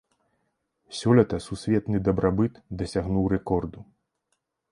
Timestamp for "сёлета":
0.99-1.37